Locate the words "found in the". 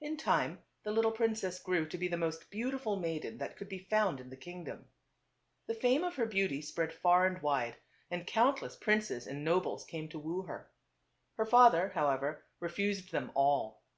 3.90-4.36